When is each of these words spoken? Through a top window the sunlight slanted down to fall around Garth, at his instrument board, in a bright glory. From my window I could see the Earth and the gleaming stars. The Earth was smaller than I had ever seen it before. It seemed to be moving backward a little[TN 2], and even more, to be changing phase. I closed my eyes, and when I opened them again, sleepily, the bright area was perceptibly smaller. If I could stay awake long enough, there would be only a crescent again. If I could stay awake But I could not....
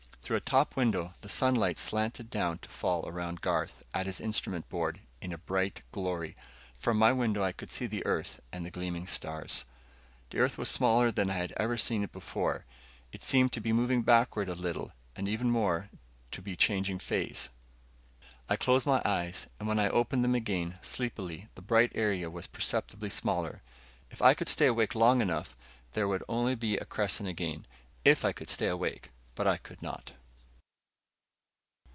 Through 0.23 0.37
a 0.37 0.45
top 0.45 0.77
window 0.77 1.13
the 1.19 1.27
sunlight 1.27 1.77
slanted 1.77 2.29
down 2.29 2.59
to 2.59 2.69
fall 2.69 3.05
around 3.05 3.41
Garth, 3.41 3.83
at 3.93 4.05
his 4.05 4.21
instrument 4.21 4.69
board, 4.69 5.01
in 5.21 5.33
a 5.33 5.37
bright 5.37 5.81
glory. 5.91 6.37
From 6.77 6.95
my 6.95 7.11
window 7.11 7.43
I 7.43 7.51
could 7.51 7.69
see 7.69 7.85
the 7.85 8.05
Earth 8.05 8.39
and 8.53 8.65
the 8.65 8.71
gleaming 8.71 9.07
stars. 9.07 9.65
The 10.29 10.37
Earth 10.39 10.57
was 10.57 10.69
smaller 10.69 11.11
than 11.11 11.29
I 11.29 11.33
had 11.33 11.51
ever 11.57 11.75
seen 11.75 12.01
it 12.01 12.13
before. 12.13 12.63
It 13.11 13.23
seemed 13.23 13.51
to 13.51 13.59
be 13.59 13.73
moving 13.73 14.03
backward 14.03 14.47
a 14.47 14.55
little[TN 14.55 14.85
2], 14.85 14.91
and 15.17 15.27
even 15.27 15.51
more, 15.51 15.89
to 16.31 16.41
be 16.41 16.55
changing 16.55 16.99
phase. 16.99 17.49
I 18.47 18.55
closed 18.55 18.87
my 18.87 19.01
eyes, 19.03 19.47
and 19.59 19.67
when 19.67 19.79
I 19.79 19.89
opened 19.89 20.23
them 20.23 20.35
again, 20.35 20.79
sleepily, 20.81 21.49
the 21.55 21.61
bright 21.61 21.91
area 21.93 22.29
was 22.29 22.47
perceptibly 22.47 23.09
smaller. 23.09 23.61
If 24.09 24.21
I 24.21 24.33
could 24.33 24.47
stay 24.47 24.67
awake 24.67 24.95
long 24.95 25.19
enough, 25.19 25.57
there 25.91 26.07
would 26.07 26.21
be 26.21 26.25
only 26.29 26.77
a 26.77 26.85
crescent 26.85 27.27
again. 27.27 27.67
If 28.05 28.23
I 28.23 28.31
could 28.31 28.49
stay 28.49 28.67
awake 28.67 29.11
But 29.35 29.47
I 29.47 29.57
could 29.57 29.81
not.... 29.81 30.13